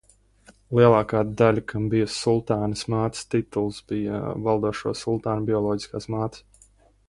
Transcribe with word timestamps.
Lielākā 0.77 1.19
daļa, 1.41 1.63
kam 1.71 1.85
bija 1.91 2.07
Sultānes 2.15 2.83
Mātes 2.95 3.29
tituls, 3.35 3.83
bija 3.93 4.23
valdošo 4.49 4.97
sultānu 5.05 5.49
bioloģiskās 5.51 6.11
mātes. 6.17 6.47